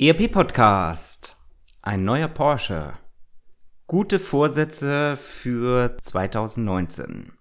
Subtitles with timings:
[0.00, 1.36] ERP Podcast.
[1.82, 2.92] Ein neuer Porsche.
[3.88, 7.32] Gute Vorsätze für 2019.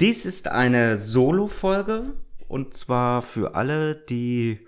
[0.00, 2.14] Dies ist eine Solo-Folge
[2.46, 4.60] und zwar für alle, die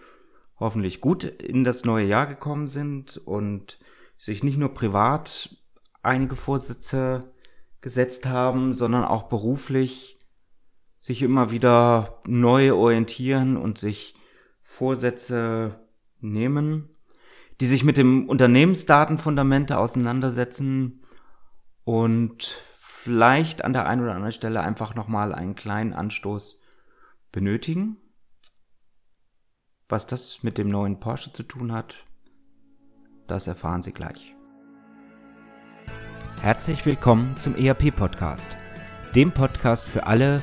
[0.59, 3.79] hoffentlich gut in das neue Jahr gekommen sind und
[4.19, 5.57] sich nicht nur privat
[6.03, 7.33] einige Vorsätze
[7.81, 10.19] gesetzt haben, sondern auch beruflich
[10.99, 14.17] sich immer wieder neu orientieren und sich
[14.63, 15.88] Vorsätze
[16.21, 16.89] nehmen,
[17.61, 21.03] die sich mit dem Unternehmensdatenfundamente auseinandersetzen
[21.85, 26.61] und vielleicht an der einen oder anderen Stelle einfach nochmal einen kleinen Anstoß
[27.33, 27.97] benötigen.
[29.89, 32.05] Was das mit dem neuen Porsche zu tun hat,
[33.27, 34.35] das erfahren Sie gleich.
[36.43, 38.57] Herzlich willkommen zum ERP Podcast,
[39.15, 40.43] dem Podcast für alle,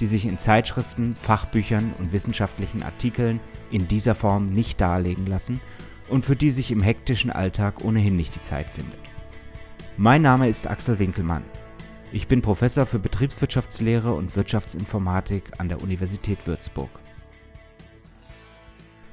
[0.00, 3.38] die sich in Zeitschriften, Fachbüchern und wissenschaftlichen Artikeln
[3.70, 5.60] in dieser Form nicht darlegen lassen
[6.08, 8.98] und für die sich im hektischen Alltag ohnehin nicht die Zeit findet.
[9.98, 11.44] Mein Name ist Axel Winkelmann.
[12.12, 16.90] Ich bin Professor für Betriebswirtschaftslehre und Wirtschaftsinformatik an der Universität Würzburg.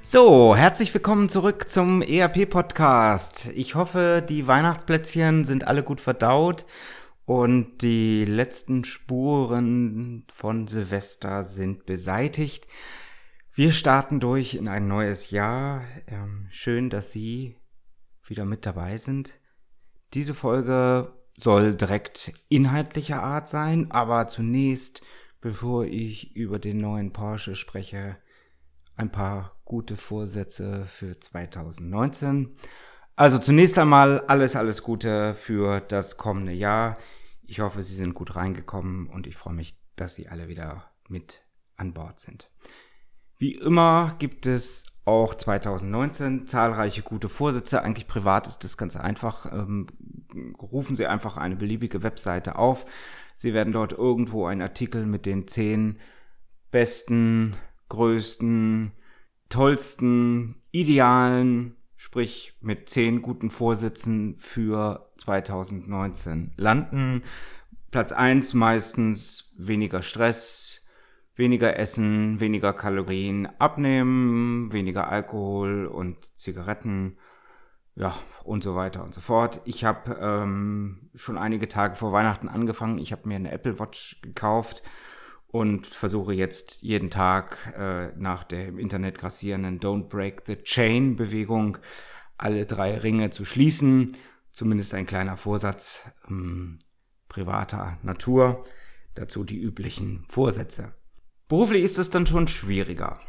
[0.01, 3.51] So, herzlich willkommen zurück zum ERP-Podcast.
[3.53, 6.65] Ich hoffe, die Weihnachtsplätzchen sind alle gut verdaut
[7.27, 12.67] und die letzten Spuren von Silvester sind beseitigt.
[13.53, 15.83] Wir starten durch in ein neues Jahr.
[16.07, 17.57] Ähm, schön, dass Sie
[18.25, 19.33] wieder mit dabei sind.
[20.13, 25.01] Diese Folge soll direkt inhaltlicher Art sein, aber zunächst,
[25.41, 28.15] bevor ich über den neuen Porsche spreche,
[28.95, 32.55] ein paar gute Vorsätze für 2019.
[33.17, 36.97] Also zunächst einmal alles, alles Gute für das kommende Jahr.
[37.47, 41.41] Ich hoffe, Sie sind gut reingekommen und ich freue mich, dass Sie alle wieder mit
[41.77, 42.51] an Bord sind.
[43.37, 47.81] Wie immer gibt es auch 2019 zahlreiche gute Vorsätze.
[47.81, 49.49] Eigentlich privat ist das ganz einfach.
[49.51, 49.87] Ähm,
[50.61, 52.85] rufen Sie einfach eine beliebige Webseite auf.
[53.33, 55.99] Sie werden dort irgendwo einen Artikel mit den zehn
[56.71, 57.55] besten,
[57.87, 58.91] größten,
[59.47, 67.23] tollsten, idealen sprich mit zehn guten Vorsätzen für 2019 landen.
[67.91, 70.81] Platz eins meistens weniger Stress,
[71.35, 77.17] weniger Essen, weniger Kalorien abnehmen, weniger Alkohol und Zigaretten,
[77.95, 79.61] ja, und so weiter und so fort.
[79.65, 82.99] Ich habe ähm, schon einige Tage vor Weihnachten angefangen.
[82.99, 84.83] Ich habe mir eine Apple Watch gekauft
[85.47, 91.15] und versuche jetzt jeden Tag äh, nach der im Internet grassierenden Don't Break the Chain
[91.15, 91.77] Bewegung
[92.37, 94.17] alle drei Ringe zu schließen.
[94.51, 96.79] Zumindest ein kleiner Vorsatz ähm,
[97.29, 98.63] privater Natur.
[99.15, 100.93] Dazu die üblichen Vorsätze.
[101.47, 103.19] Beruflich ist es dann schon schwieriger.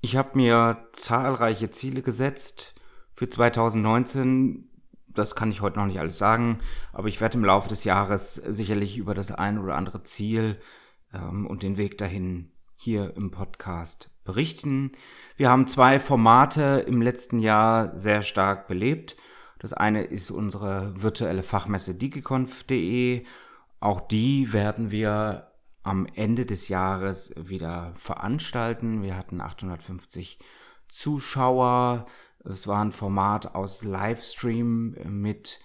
[0.00, 2.74] Ich habe mir zahlreiche Ziele gesetzt
[3.14, 4.70] für 2019,
[5.14, 6.60] das kann ich heute noch nicht alles sagen,
[6.92, 10.60] aber ich werde im Laufe des Jahres sicherlich über das ein oder andere Ziel
[11.12, 14.92] ähm, und den Weg dahin hier im Podcast berichten.
[15.36, 19.16] Wir haben zwei Formate im letzten Jahr sehr stark belebt.
[19.58, 23.24] Das eine ist unsere virtuelle Fachmesse digiconf.de.
[23.80, 25.50] Auch die werden wir
[25.82, 29.02] am Ende des Jahres wieder veranstalten.
[29.02, 30.38] Wir hatten 850
[30.88, 32.06] Zuschauer.
[32.44, 35.60] Es war ein Format aus Livestream mit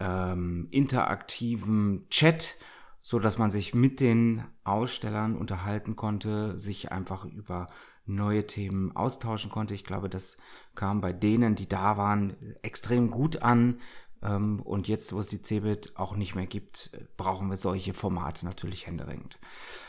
[0.00, 2.56] ähm, interaktivem Chat,
[3.02, 7.68] so dass man sich mit den Ausstellern unterhalten konnte, sich einfach über
[8.06, 9.74] neue Themen austauschen konnte.
[9.74, 10.38] Ich glaube, das
[10.74, 13.80] kam bei denen, die da waren, extrem gut an.
[14.22, 18.46] Ähm, und jetzt, wo es die CeBIT auch nicht mehr gibt, brauchen wir solche Formate
[18.46, 19.38] natürlich händeringend.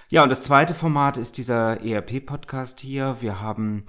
[0.10, 3.18] Ja, und das zweite Format ist dieser ERP-Podcast hier.
[3.22, 3.86] Wir haben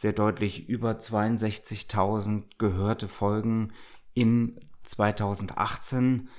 [0.00, 3.74] sehr deutlich über 62.000 gehörte Folgen
[4.14, 6.30] in 2018.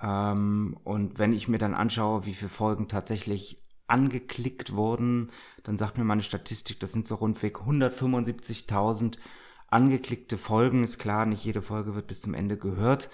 [0.00, 5.32] Ähm, und wenn ich mir dann anschaue, wie viele Folgen tatsächlich angeklickt wurden,
[5.64, 9.18] dann sagt mir meine Statistik, das sind so rundweg 175.000
[9.66, 10.84] angeklickte Folgen.
[10.84, 13.10] Ist klar, nicht jede Folge wird bis zum Ende gehört.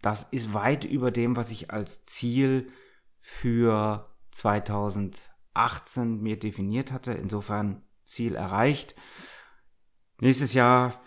[0.00, 2.68] Das ist weit über dem, was ich als Ziel
[3.20, 7.12] für 2018 mir definiert hatte.
[7.12, 8.94] Insofern Ziel erreicht.
[10.20, 11.00] Nächstes Jahr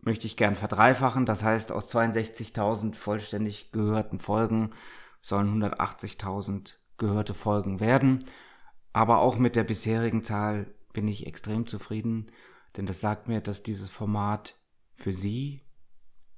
[0.00, 1.26] möchte ich gern verdreifachen.
[1.26, 4.72] Das heißt, aus 62.000 vollständig gehörten Folgen
[5.20, 8.24] sollen 180.000 gehörte Folgen werden.
[8.92, 12.30] Aber auch mit der bisherigen Zahl bin ich extrem zufrieden,
[12.76, 14.56] denn das sagt mir, dass dieses Format
[14.94, 15.62] für Sie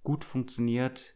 [0.05, 1.15] gut funktioniert,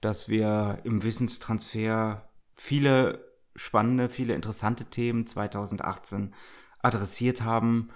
[0.00, 3.24] dass wir im Wissenstransfer viele
[3.54, 6.34] spannende, viele interessante Themen 2018
[6.80, 7.90] adressiert haben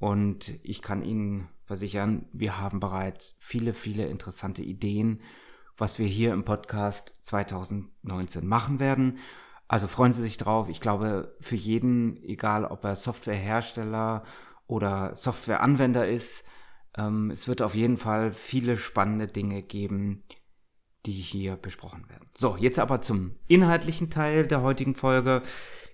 [0.00, 5.22] und ich kann Ihnen versichern, wir haben bereits viele, viele interessante Ideen,
[5.76, 9.18] was wir hier im Podcast 2019 machen werden.
[9.68, 10.68] Also freuen Sie sich drauf.
[10.70, 14.24] Ich glaube, für jeden, egal ob er Softwarehersteller
[14.66, 16.44] oder Softwareanwender ist,
[16.96, 20.24] ähm, es wird auf jeden Fall viele spannende Dinge geben,
[21.04, 22.28] die hier besprochen werden.
[22.36, 25.42] So, jetzt aber zum inhaltlichen Teil der heutigen Folge.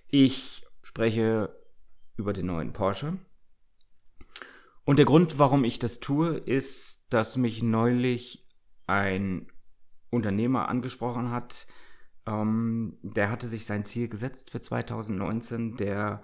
[0.07, 1.53] Ich spreche
[2.15, 3.17] über den neuen Porsche.
[4.87, 8.47] Und der Grund, warum ich das tue, ist, dass mich neulich
[8.85, 9.51] ein
[10.11, 11.67] Unternehmer angesprochen hat.
[12.25, 15.75] Ähm, der hatte sich sein Ziel gesetzt für 2019.
[15.75, 16.23] Der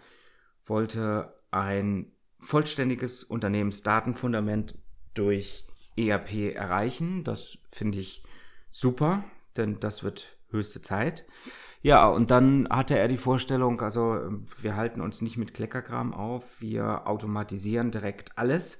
[0.63, 4.80] wollte ein vollständiges Unternehmensdatenfundament
[5.13, 5.68] durch
[5.98, 7.25] ERP erreichen.
[7.25, 8.24] Das finde ich
[8.71, 9.25] super,
[9.57, 11.27] denn das wird höchste Zeit.
[11.83, 14.18] Ja, und dann hatte er die Vorstellung, also
[14.62, 18.80] wir halten uns nicht mit Kleckerkram auf, wir automatisieren direkt alles.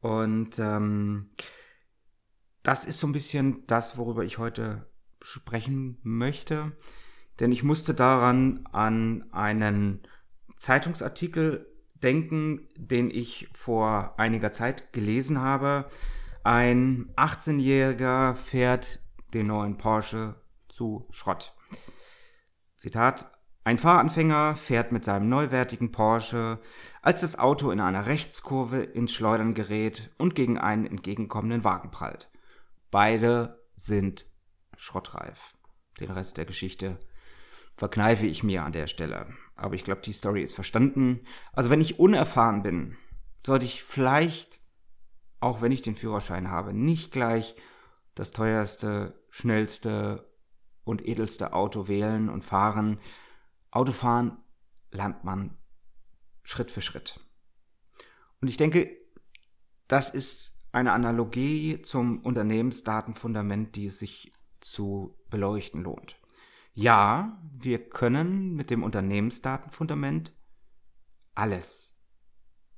[0.00, 1.28] Und ähm,
[2.62, 4.86] das ist so ein bisschen das, worüber ich heute
[5.20, 6.72] sprechen möchte.
[7.38, 10.00] Denn ich musste daran an einen
[10.56, 11.66] Zeitungsartikel
[12.02, 15.86] denken, den ich vor einiger Zeit gelesen habe.
[16.44, 19.00] Ein 18-Jähriger fährt
[19.34, 20.36] den neuen Porsche
[20.70, 21.52] zu Schrott.
[22.78, 23.30] Zitat
[23.64, 26.58] ein Fahranfänger fährt mit seinem neuwertigen Porsche,
[27.02, 32.30] als das Auto in einer Rechtskurve ins Schleudern gerät und gegen einen entgegenkommenden Wagen prallt.
[32.90, 34.24] Beide sind
[34.78, 35.52] schrottreif.
[36.00, 36.98] Den Rest der Geschichte
[37.76, 39.26] verkneife ich mir an der Stelle.
[39.54, 41.20] Aber ich glaube, die Story ist verstanden.
[41.52, 42.96] Also wenn ich unerfahren bin,
[43.44, 44.60] sollte ich vielleicht,
[45.40, 47.54] auch wenn ich den Führerschein habe, nicht gleich
[48.14, 50.26] das teuerste, schnellste
[50.88, 52.98] und edelste Auto wählen und fahren.
[53.70, 54.38] Autofahren
[54.90, 55.56] lernt man
[56.42, 57.20] Schritt für Schritt.
[58.40, 58.90] Und ich denke,
[59.86, 66.16] das ist eine Analogie zum Unternehmensdatenfundament, die es sich zu beleuchten lohnt.
[66.74, 70.32] Ja, wir können mit dem Unternehmensdatenfundament
[71.34, 71.94] alles,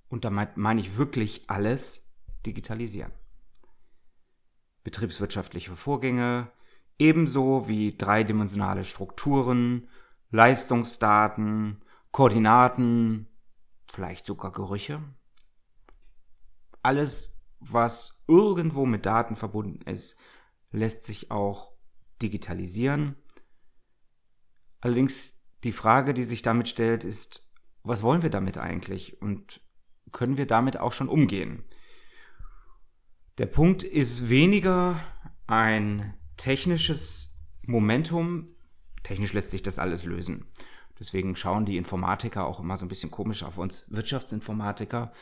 [0.08, 2.10] und damit meine ich wirklich alles,
[2.44, 3.12] digitalisieren
[4.84, 6.50] betriebswirtschaftliche Vorgänge,
[7.00, 9.88] ebenso wie dreidimensionale Strukturen,
[10.30, 11.82] Leistungsdaten,
[12.12, 13.26] Koordinaten,
[13.88, 15.02] vielleicht sogar Gerüche.
[16.82, 20.18] Alles, was irgendwo mit Daten verbunden ist,
[20.70, 21.72] lässt sich auch
[22.22, 23.16] digitalisieren.
[24.80, 27.50] Allerdings die Frage, die sich damit stellt, ist,
[27.82, 29.62] was wollen wir damit eigentlich und
[30.12, 31.64] können wir damit auch schon umgehen?
[33.38, 35.00] Der Punkt ist weniger
[35.46, 38.48] ein technisches Momentum.
[39.02, 40.46] Technisch lässt sich das alles lösen.
[40.98, 45.12] Deswegen schauen die Informatiker auch immer so ein bisschen komisch auf uns Wirtschaftsinformatiker.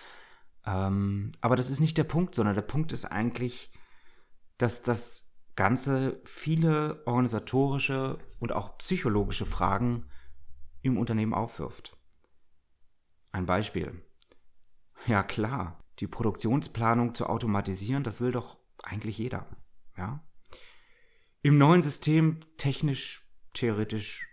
[0.65, 3.73] Ähm, aber das ist nicht der Punkt, sondern der Punkt ist eigentlich,
[4.59, 10.07] dass das Ganze viele organisatorische und auch psychologische Fragen
[10.83, 11.97] im Unternehmen aufwirft.
[13.33, 14.03] Ein Beispiel.
[15.09, 19.47] Ja klar, die Produktionsplanung zu automatisieren, das will doch eigentlich jeder.
[19.97, 20.28] Ja?
[21.41, 24.27] Im neuen System technisch, theoretisch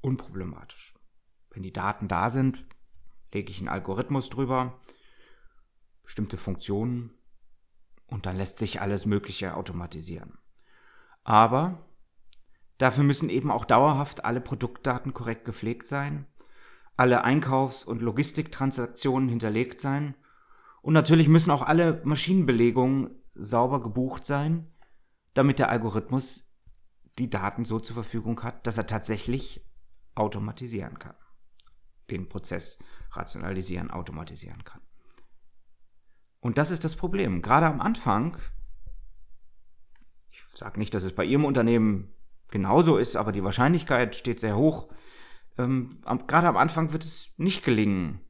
[0.00, 0.94] unproblematisch.
[1.50, 2.64] Wenn die Daten da sind,
[3.32, 4.80] lege ich einen Algorithmus drüber,
[6.02, 7.12] bestimmte Funktionen
[8.06, 10.38] und dann lässt sich alles Mögliche automatisieren.
[11.24, 11.86] Aber
[12.78, 16.26] dafür müssen eben auch dauerhaft alle Produktdaten korrekt gepflegt sein,
[16.96, 20.14] alle Einkaufs- und Logistiktransaktionen hinterlegt sein
[20.80, 24.72] und natürlich müssen auch alle Maschinenbelegungen sauber gebucht sein,
[25.34, 26.50] damit der Algorithmus
[27.18, 29.66] die Daten so zur Verfügung hat, dass er tatsächlich
[30.14, 31.14] automatisieren kann.
[32.10, 32.82] Den Prozess
[33.12, 34.80] rationalisieren, automatisieren kann.
[36.40, 37.42] Und das ist das Problem.
[37.42, 38.38] Gerade am Anfang,
[40.30, 42.14] ich sage nicht, dass es bei Ihrem Unternehmen
[42.48, 44.92] genauso ist, aber die Wahrscheinlichkeit steht sehr hoch.
[45.58, 48.20] Ähm, gerade am Anfang wird es nicht gelingen,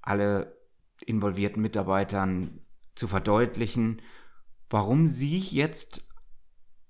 [0.00, 0.56] alle
[1.04, 2.60] involvierten Mitarbeitern
[2.94, 4.02] zu verdeutlichen,
[4.70, 6.08] warum sie jetzt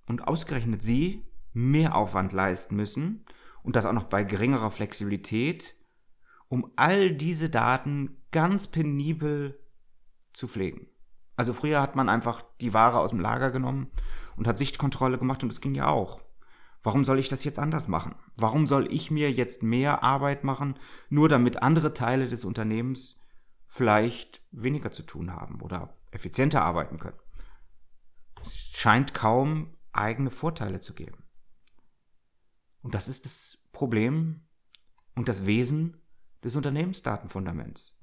[0.07, 3.25] und ausgerechnet sie mehr Aufwand leisten müssen
[3.63, 5.75] und das auch noch bei geringerer Flexibilität,
[6.49, 9.59] um all diese Daten ganz penibel
[10.33, 10.87] zu pflegen.
[11.37, 13.91] Also früher hat man einfach die Ware aus dem Lager genommen
[14.37, 16.21] und hat Sichtkontrolle gemacht und das ging ja auch.
[16.83, 18.15] Warum soll ich das jetzt anders machen?
[18.37, 23.19] Warum soll ich mir jetzt mehr Arbeit machen, nur damit andere Teile des Unternehmens
[23.67, 27.19] vielleicht weniger zu tun haben oder effizienter arbeiten können?
[28.43, 31.25] Es scheint kaum eigene Vorteile zu geben.
[32.83, 34.47] Und das ist das Problem
[35.15, 35.97] und das Wesen
[36.43, 37.97] des Unternehmensdatenfundaments.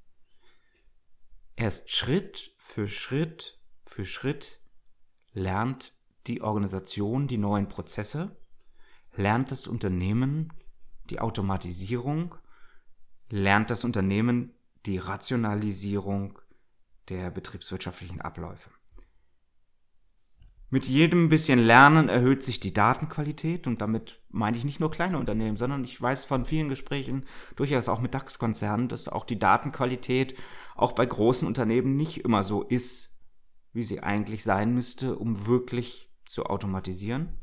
[1.56, 4.62] Erst Schritt für Schritt für Schritt
[5.34, 5.94] lernt
[6.27, 8.36] die Organisation die neuen Prozesse,
[9.15, 10.53] lernt das Unternehmen
[11.10, 12.36] die Automatisierung,
[13.29, 14.53] lernt das Unternehmen
[14.86, 16.39] die Rationalisierung
[17.10, 18.70] der betriebswirtschaftlichen Abläufe.
[20.70, 25.18] Mit jedem bisschen Lernen erhöht sich die Datenqualität und damit meine ich nicht nur kleine
[25.18, 27.24] Unternehmen, sondern ich weiß von vielen Gesprächen,
[27.56, 30.36] durchaus auch mit DAX-Konzernen, dass auch die Datenqualität
[30.76, 33.18] auch bei großen Unternehmen nicht immer so ist,
[33.72, 37.40] wie sie eigentlich sein müsste, um wirklich zu automatisieren.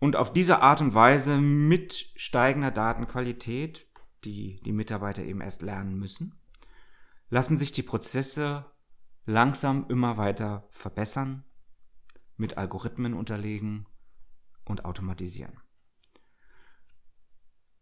[0.00, 3.86] Und auf diese Art und Weise mit steigender Datenqualität,
[4.24, 6.34] die die Mitarbeiter eben erst lernen müssen,
[7.30, 8.66] lassen sich die Prozesse
[9.26, 11.44] langsam immer weiter verbessern,
[12.36, 13.86] mit Algorithmen unterlegen
[14.64, 15.60] und automatisieren.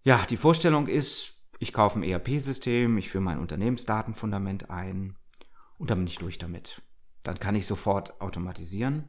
[0.03, 5.17] Ja, die Vorstellung ist, ich kaufe ein ERP-System, ich führe mein Unternehmensdatenfundament ein
[5.79, 6.83] und dann bin ich durch damit.
[7.23, 9.09] Dann kann ich sofort automatisieren.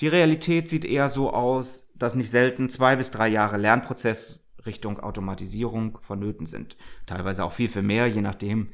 [0.00, 4.98] Die Realität sieht eher so aus, dass nicht selten zwei bis drei Jahre Lernprozess Richtung
[4.98, 6.76] Automatisierung vonnöten sind.
[7.06, 8.70] Teilweise auch viel, viel mehr, je nachdem,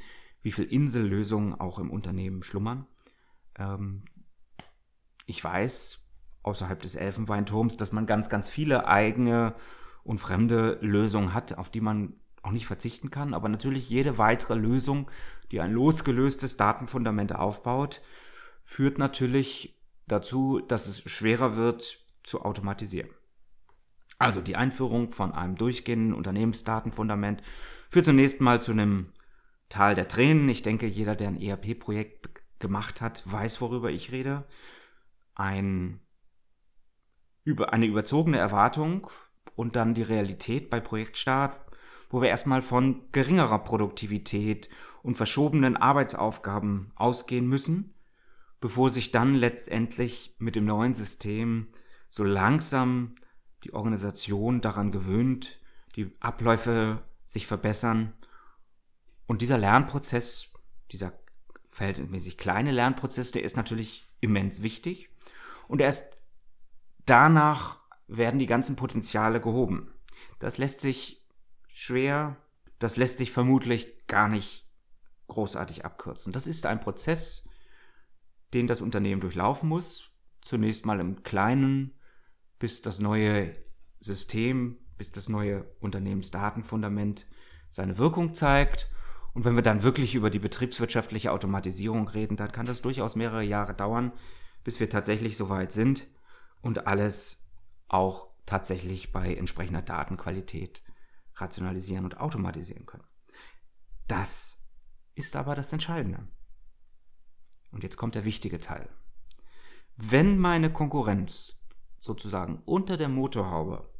[0.46, 2.86] wie viel Insellösungen auch im Unternehmen schlummern.
[3.58, 4.04] Ähm,
[5.26, 6.06] ich weiß
[6.44, 9.56] außerhalb des Elfenbeinturms, dass man ganz, ganz viele eigene
[10.04, 12.12] und fremde Lösungen hat, auf die man
[12.44, 13.34] auch nicht verzichten kann.
[13.34, 15.10] Aber natürlich jede weitere Lösung,
[15.50, 18.00] die ein losgelöstes Datenfundament aufbaut,
[18.62, 19.76] führt natürlich
[20.06, 23.10] dazu, dass es schwerer wird zu automatisieren.
[24.20, 27.42] Also die Einführung von einem durchgehenden Unternehmensdatenfundament
[27.88, 29.12] führt zunächst mal zu einem
[29.68, 30.48] Tal der Tränen.
[30.48, 34.44] Ich denke, jeder, der ein ERP-Projekt gemacht hat, weiß, worüber ich rede.
[35.34, 36.00] Ein,
[37.44, 39.10] über, eine überzogene Erwartung
[39.54, 41.60] und dann die Realität bei Projektstart,
[42.10, 44.68] wo wir erstmal von geringerer Produktivität
[45.02, 47.94] und verschobenen Arbeitsaufgaben ausgehen müssen,
[48.60, 51.68] bevor sich dann letztendlich mit dem neuen System
[52.08, 53.16] so langsam
[53.64, 55.60] die Organisation daran gewöhnt,
[55.96, 58.12] die Abläufe sich verbessern
[59.26, 60.52] und dieser Lernprozess,
[60.92, 61.12] dieser
[61.68, 65.10] verhältnismäßig kleine Lernprozess, der ist natürlich immens wichtig.
[65.68, 66.16] Und erst
[67.04, 69.92] danach werden die ganzen Potenziale gehoben.
[70.38, 71.26] Das lässt sich
[71.66, 72.36] schwer,
[72.78, 74.66] das lässt sich vermutlich gar nicht
[75.26, 76.32] großartig abkürzen.
[76.32, 77.48] Das ist ein Prozess,
[78.54, 80.10] den das Unternehmen durchlaufen muss.
[80.40, 81.98] Zunächst mal im Kleinen,
[82.60, 83.56] bis das neue
[83.98, 87.26] System, bis das neue Unternehmensdatenfundament
[87.68, 88.88] seine Wirkung zeigt
[89.36, 93.42] und wenn wir dann wirklich über die betriebswirtschaftliche Automatisierung reden, dann kann das durchaus mehrere
[93.42, 94.12] Jahre dauern,
[94.64, 96.06] bis wir tatsächlich so weit sind
[96.62, 97.46] und alles
[97.86, 100.82] auch tatsächlich bei entsprechender Datenqualität
[101.34, 103.04] rationalisieren und automatisieren können.
[104.08, 104.56] Das
[105.14, 106.26] ist aber das Entscheidende.
[107.72, 108.88] Und jetzt kommt der wichtige Teil.
[109.98, 111.58] Wenn meine Konkurrenz
[112.00, 113.92] sozusagen unter der Motorhaube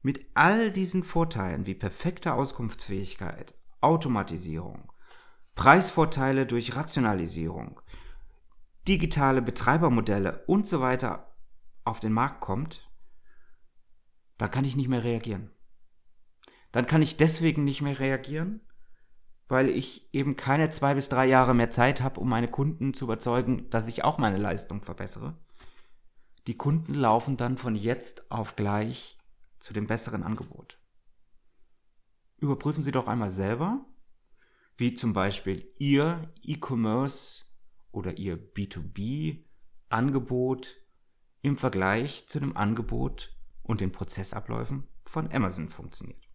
[0.00, 3.54] mit all diesen Vorteilen wie perfekte Auskunftsfähigkeit,
[3.84, 4.90] Automatisierung,
[5.54, 7.80] Preisvorteile durch Rationalisierung,
[8.88, 11.36] digitale Betreibermodelle und so weiter
[11.84, 12.90] auf den Markt kommt,
[14.38, 15.50] dann kann ich nicht mehr reagieren.
[16.72, 18.60] Dann kann ich deswegen nicht mehr reagieren,
[19.48, 23.04] weil ich eben keine zwei bis drei Jahre mehr Zeit habe, um meine Kunden zu
[23.04, 25.36] überzeugen, dass ich auch meine Leistung verbessere.
[26.46, 29.18] Die Kunden laufen dann von jetzt auf gleich
[29.60, 30.78] zu dem besseren Angebot
[32.38, 33.86] überprüfen Sie doch einmal selber,
[34.76, 37.44] wie zum Beispiel Ihr E-Commerce
[37.92, 40.76] oder Ihr B2B-Angebot
[41.42, 46.28] im Vergleich zu dem Angebot und den Prozessabläufen von Amazon funktioniert.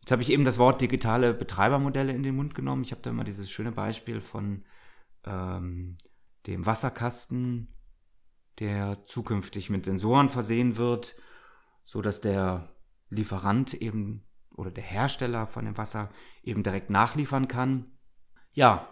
[0.00, 2.84] Jetzt habe ich eben das Wort digitale Betreibermodelle in den Mund genommen.
[2.84, 4.64] Ich habe da immer dieses schöne Beispiel von
[5.24, 5.96] ähm,
[6.46, 7.68] dem Wasserkasten,
[8.58, 11.16] der zukünftig mit Sensoren versehen wird,
[11.84, 12.76] so dass der
[13.08, 16.10] Lieferant eben oder der Hersteller von dem Wasser
[16.42, 17.92] eben direkt nachliefern kann.
[18.52, 18.88] Ja,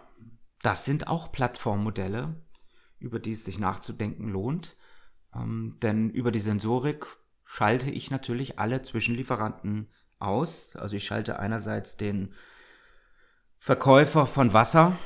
[0.61, 2.41] das sind auch Plattformmodelle,
[2.99, 4.75] über die es sich nachzudenken lohnt.
[5.35, 7.05] Ähm, denn über die Sensorik
[7.45, 9.89] schalte ich natürlich alle Zwischenlieferanten
[10.19, 10.75] aus.
[10.75, 12.33] Also ich schalte einerseits den
[13.57, 14.97] Verkäufer von Wasser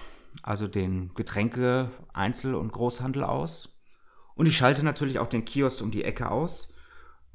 [0.44, 3.78] also den Getränke Einzel- und Großhandel aus.
[4.36, 6.72] Und ich schalte natürlich auch den Kiosk um die Ecke aus,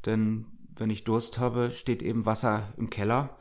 [0.07, 3.37] denn wenn ich Durst habe, steht eben Wasser im Keller,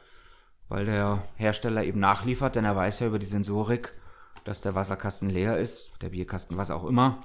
[0.69, 3.93] weil der Hersteller eben nachliefert, denn er weiß ja über die Sensorik,
[4.43, 7.23] dass der Wasserkasten leer ist, der Bierkasten, was auch immer.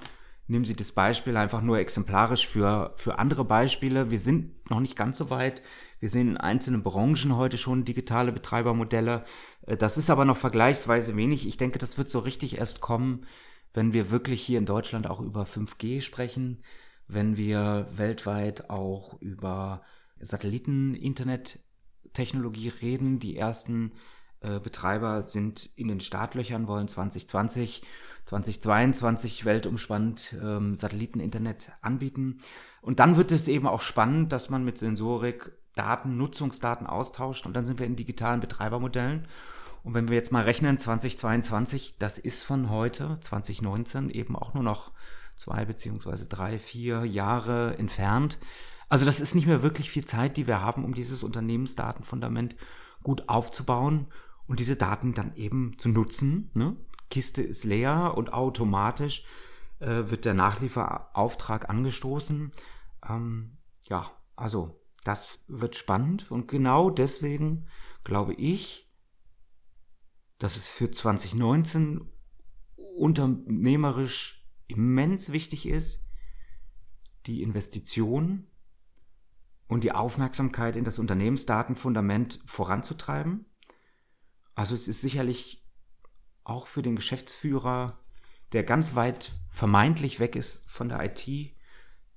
[0.49, 4.11] Nehmen Sie das Beispiel einfach nur exemplarisch für, für andere Beispiele.
[4.13, 5.63] Wir sind noch nicht ganz so weit.
[5.99, 9.25] Wir sehen in einzelnen Branchen heute schon digitale Betreibermodelle.
[9.63, 11.49] Äh, das ist aber noch vergleichsweise wenig.
[11.49, 13.27] Ich denke, das wird so richtig erst kommen,
[13.75, 16.63] wenn wir wirklich hier in Deutschland auch über 5G sprechen,
[17.09, 19.83] wenn wir weltweit auch über
[20.21, 23.19] Satelliten-Internet-Technologie reden.
[23.19, 23.93] Die ersten
[24.41, 27.83] äh, Betreiber sind in den Startlöchern, wollen 2020,
[28.27, 32.41] 2022 weltumspannend ähm, Satelliten-Internet anbieten.
[32.83, 37.55] Und dann wird es eben auch spannend, dass man mit Sensorik Daten, Nutzungsdaten austauscht und
[37.55, 39.29] dann sind wir in digitalen Betreibermodellen.
[39.85, 44.65] Und wenn wir jetzt mal rechnen, 2022, das ist von heute, 2019, eben auch nur
[44.65, 44.91] noch
[45.37, 48.39] zwei beziehungsweise drei, vier Jahre entfernt.
[48.89, 52.57] Also das ist nicht mehr wirklich viel Zeit, die wir haben, um dieses Unternehmensdatenfundament
[53.03, 54.09] gut aufzubauen
[54.47, 56.51] und diese Daten dann eben zu nutzen.
[56.55, 56.77] Ne?
[57.11, 59.25] Kiste ist leer und automatisch
[59.81, 62.53] äh, wird der Nachlieferauftrag angestoßen.
[63.09, 67.67] Ähm, ja, also das wird spannend und genau deswegen
[68.03, 68.91] glaube ich,
[70.39, 72.05] dass es für 2019
[72.97, 76.09] unternehmerisch immens wichtig ist,
[77.27, 78.47] die Investition
[79.69, 83.47] und die Aufmerksamkeit in das Unternehmensdatenfundament voranzutreiben.
[84.55, 85.67] Also es ist sicherlich
[86.45, 87.99] auch für den Geschäftsführer,
[88.53, 91.57] der ganz weit vermeintlich weg ist von der IT,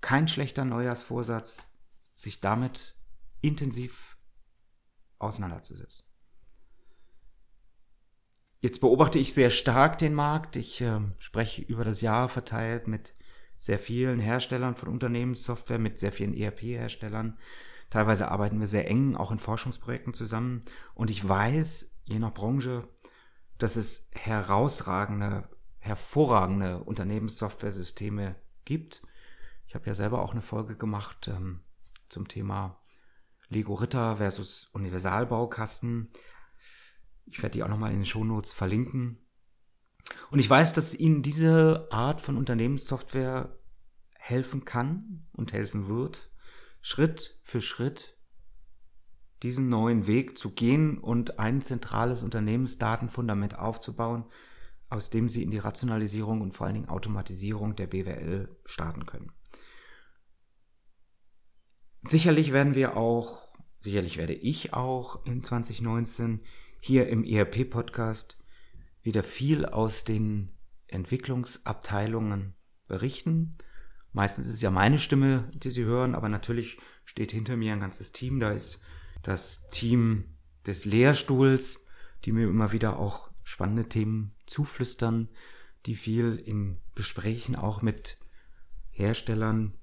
[0.01, 1.67] kein schlechter Neujahrsvorsatz,
[2.13, 2.95] sich damit
[3.41, 4.17] intensiv
[5.17, 6.05] auseinanderzusetzen.
[8.61, 10.57] Jetzt beobachte ich sehr stark den Markt.
[10.57, 13.13] Ich äh, spreche über das Jahr verteilt mit
[13.59, 17.37] sehr vielen Herstellern von Unternehmenssoftware, mit sehr vielen ERP-Herstellern.
[17.89, 20.61] Teilweise arbeiten wir sehr eng auch in Forschungsprojekten zusammen.
[20.95, 22.87] Und ich weiß, je nach Branche,
[23.57, 29.03] dass es herausragende, hervorragende Unternehmenssoftware-Systeme gibt.
[29.67, 31.59] Ich habe ja selber auch eine Folge gemacht ähm,
[32.07, 32.81] zum Thema
[33.49, 36.09] Lego Ritter versus Universalbaukasten.
[37.25, 39.17] Ich werde die auch nochmal in den Shownotes verlinken.
[40.31, 43.57] Und ich weiß, dass Ihnen diese Art von Unternehmenssoftware
[44.15, 46.29] helfen kann und helfen wird,
[46.81, 48.17] Schritt für Schritt
[49.43, 54.25] diesen neuen Weg zu gehen und ein zentrales Unternehmensdatenfundament aufzubauen,
[54.89, 59.31] aus dem Sie in die Rationalisierung und vor allen Dingen Automatisierung der BWL starten können.
[62.03, 63.39] Sicherlich werden wir auch,
[63.79, 66.41] sicherlich werde ich auch in 2019
[66.81, 68.38] hier im ERP-Podcast
[69.01, 70.51] wieder viel aus den
[70.87, 72.55] Entwicklungsabteilungen
[72.87, 73.57] berichten.
[74.11, 77.79] Meistens ist es ja meine Stimme, die Sie hören, aber natürlich steht hinter mir ein
[77.79, 78.39] ganzes Team.
[78.39, 78.81] Da ist
[79.21, 80.25] das Team
[80.65, 81.85] des Lehrstuhls,
[82.25, 85.29] die mir immer wieder auch spannende Themen zuflüstern,
[85.85, 88.17] die viel in Gesprächen auch mit
[88.91, 89.77] Herstellern,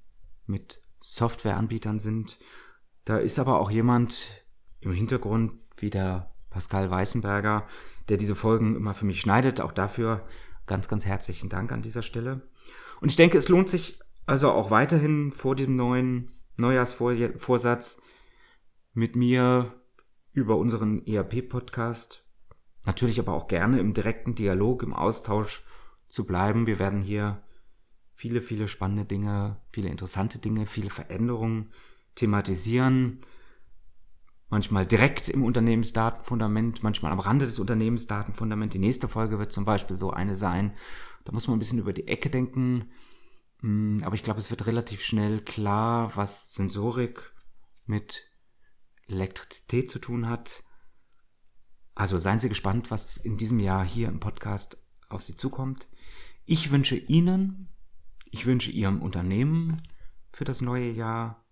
[0.47, 2.39] mit Softwareanbietern sind.
[3.05, 4.45] Da ist aber auch jemand
[4.81, 7.67] im Hintergrund wie der Pascal Weißenberger,
[8.09, 9.61] der diese Folgen immer für mich schneidet.
[9.61, 10.27] Auch dafür
[10.65, 12.49] ganz, ganz herzlichen Dank an dieser Stelle.
[13.03, 18.01] Und ich denke, es lohnt sich also auch weiterhin vor dem neuen Neujahrsvorsatz
[18.95, 19.75] mit mir
[20.33, 22.25] über unseren ERP-Podcast,
[22.87, 25.63] natürlich aber auch gerne im direkten Dialog, im Austausch
[26.09, 26.67] zu bleiben.
[26.67, 27.43] Wir werden hier
[28.15, 31.71] viele, viele spannende Dinge, viele interessante Dinge, viele Veränderungen
[32.15, 33.21] thematisieren.
[34.49, 38.75] Manchmal direkt im Unternehmensdatenfundament, manchmal am Rande des Unternehmensdatenfundament.
[38.75, 40.75] Die nächste Folge wird zum Beispiel so eine sein.
[41.25, 42.91] Da muss man ein bisschen über die Ecke denken.
[43.61, 47.33] Hm, aber ich glaube, es wird relativ schnell klar, was Sensorik
[47.87, 48.31] mit
[49.09, 50.63] Elektrizität zu tun hat.
[51.95, 54.79] Also seien Sie gespannt, was in diesem Jahr hier im Podcast
[55.09, 55.89] auf Sie zukommt.
[56.45, 57.69] Ich wünsche Ihnen
[58.31, 59.83] ich wünsche Ihrem Unternehmen
[60.31, 61.47] für das neue Jahr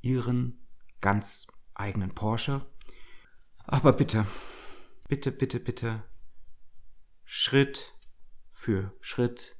[0.00, 0.64] Ihren
[1.00, 2.66] ganz eigenen Porsche.
[3.64, 4.26] Aber bitte,
[5.08, 6.04] bitte, bitte, bitte,
[7.24, 7.94] Schritt
[8.48, 9.56] für Schritt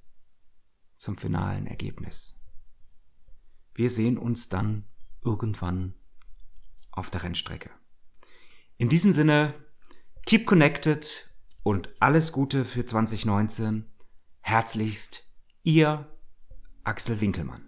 [0.96, 2.40] zum finalen Ergebnis.
[3.74, 4.88] Wir sehen uns dann
[5.22, 5.94] irgendwann
[6.90, 7.70] auf der Rennstrecke.
[8.76, 9.54] In diesem Sinne,
[10.26, 11.30] keep connected
[11.62, 13.84] und alles Gute für 2019.
[14.40, 15.28] Herzlichst,
[15.62, 16.08] Ihr
[16.84, 17.67] Axel Winkelmann.